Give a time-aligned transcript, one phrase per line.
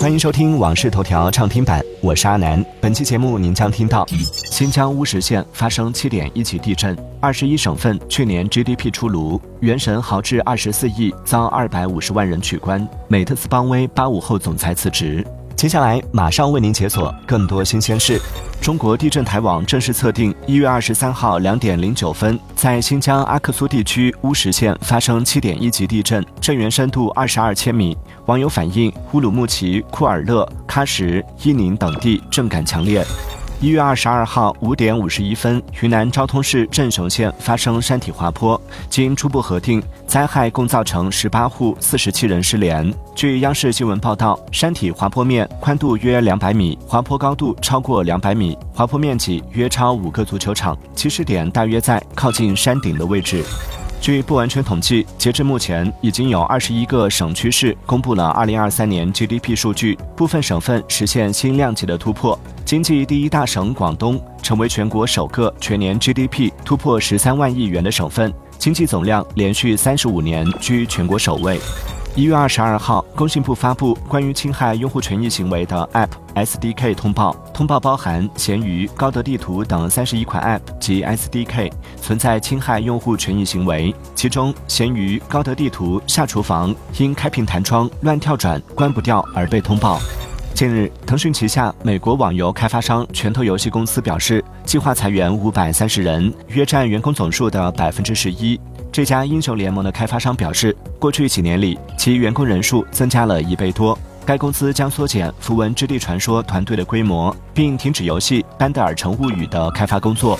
[0.00, 2.64] 欢迎收听《往事头条》畅听版，我是阿南。
[2.80, 15.22] 本期节目您将听到：新疆乌什县发生七点一级地震，二十一省份去年 GDP 出炉，原神豪掷二十四亿遭二百五十万人取关，美特斯邦威八五后总裁辞职。
[15.60, 18.18] 接下来马上为您解锁更多新鲜事。
[18.62, 27.94] 中国地震台网正式测定，一月二十三号两点零九分，在新疆阿克苏地区乌什县发生七点一级地震，震源深度二十二千米。
[28.24, 33.04] 网友反映，乌鲁木齐、库尔勒、喀什、伊宁等地震感强烈。
[33.62, 42.90] 一月二十二号五点五十一分，云南昭通市镇雄县发生山体滑坡，经初步核定，灾害共造成十八户四十七人失联。
[43.14, 53.44] 据央视新闻报道，山体滑坡面宽度约两百米，滑坡高度超过两百米，滑坡面积约超五个足球场，起始点大约在靠近山顶的位置。
[54.00, 62.38] 据不完全统计，截至目前，已经有二十一个省区市公布了二零二三年 GDP 数据，部分省份实现新量级的突破。
[62.64, 71.60] 经济第一大省广东成为全国首个全年 GDP 突破十三万亿元的省份，经济总量连续三十五年居全国首位。
[72.20, 89.98] 一月二十二号，工信部发布关于侵害用户权益行为的 App SDK 通报，通报包含闲鱼、高德地图等三十一款 App 及 SDK 存在侵害用户权益行为，其中闲鱼、高德地图、下厨房因开屏弹窗乱跳转关不掉而被通报。
[90.52, 98.60] 近日，腾讯旗下美国网游开发商拳头游戏公司表示，计划裁员五百三十人，约占员工总数的百分之十一。
[98.92, 103.96] 这家英雄联盟的开发商表示，过去几年里，其员工人数增加了一倍多。
[104.26, 110.36] 该公司将缩减《符文之地传说》团队的规模，并停止游戏《班德尔城物语》的开发工作。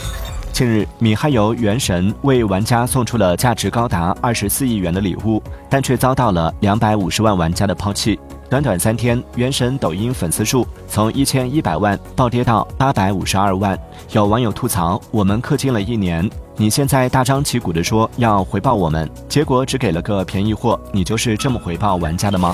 [0.53, 8.19] 近日，米哈游《原神》为玩家送出了价值高达二十四亿元的礼物，但却遭到了两百五十万玩家的抛弃。
[8.51, 13.79] 短短三天，《原神》抖音粉丝数从一千一百万暴跌到八百五十二万。
[14.11, 22.53] 有网友吐槽：“我们氪金了一年。”你现在大张旗鼓地说要回报我们，结果只给了个便宜货，你就是这么回报玩家的吗？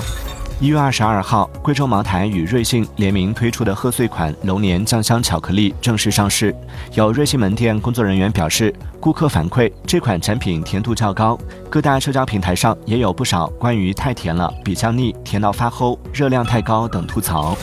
[0.59, 6.55] 一月二十二号，贵州茅台与瑞幸联名推出的贺岁款龙年酱香巧克力正式上市。
[6.95, 11.37] 有瑞幸门店工作人员表示，顾客反馈这款产品甜度较高，
[11.69, 17.55] 各大社交平台上也有不少关于太甜了、比较腻、甜到发齁、热量太高等吐槽。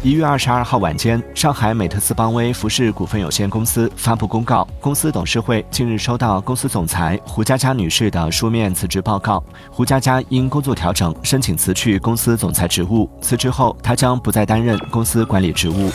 [0.00, 9.42] 一月二十二号晚间，上海美特斯邦威服饰股份有限公司发布公告，公司董事会近日收到公司总裁胡佳佳女士的书面辞职报告。
[9.72, 15.90] 胡佳佳因工作调整申请辞去公司总裁职务，辞职后她将不再担任公司管理职务。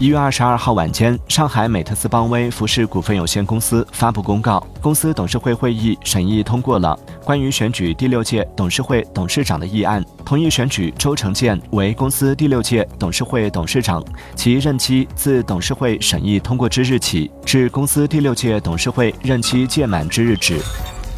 [0.00, 14.02] 一月二十二号晚间，上海美特斯邦威服饰股份有限公司发布公告，公司董事会会议审议通过了关于选举第六届董事会董事长的议案，同意选举周成建为公司第六届董事会董事长，
[14.34, 20.58] 其任期自董事会审议通过之日起至公司第六届董事会任期届满之日止。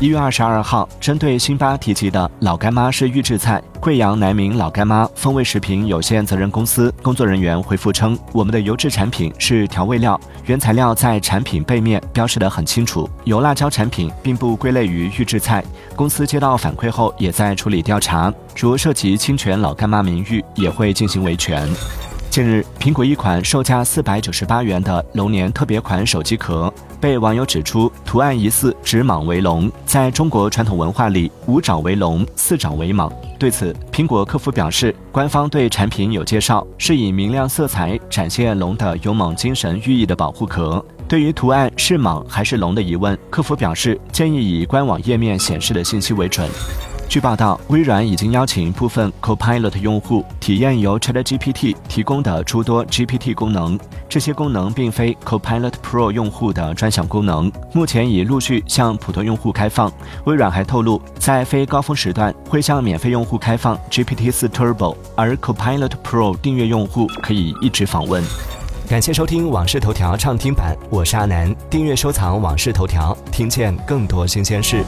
[0.02, 15.64] 一月二十二号，针对辛巴提及的老干妈是预制菜，贵阳南明老干妈风味食品有限责任公司工作人员回复称，我们的油制产品是调味料，原材料在产品背面标示得很清楚，油辣椒产品并不归类于预制菜。
[15.94, 21.64] 公司接到反馈后，也在处理调查，如涉及侵权老干妈名誉，也会进行维权。
[22.32, 29.70] 近日，苹果一款售价四百九十八元的龙年特别款手机壳被网友指出图案疑似指蟒为龙。
[29.84, 33.12] 在中国传统文化里，五爪为龙，四爪为蟒。
[33.38, 40.82] 对此，苹果客服表示，官方对产品有介绍，是以明亮色彩展现龙的勇猛精神寓意的保护壳。
[41.06, 46.48] 对于图案是蟒还是龙的疑问，客服表示建议以官网页面显示的信息为准。
[47.12, 53.78] 据报道，微软已经邀请部分 Copilot 用户体验由 ChatGPT 提供的诸多 GPT 功能。
[54.08, 59.92] 这些功能并非 Copilot Pro 用户的专享功能，目前已陆续向普通用户开放。
[60.24, 68.24] 微软还透露，在非高峰时段会向免费用户开放 GPT-4 Turbo，而 Copilot Pro 订阅用户可以一直访问。
[68.88, 71.54] 感谢收听《往事头条》畅听版，我是阿南。
[71.68, 74.82] 订阅收藏《往事头条》，听见更多新鲜事。